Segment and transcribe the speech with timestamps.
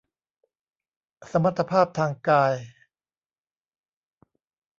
[1.31, 2.53] สมรรถภาพทางกาย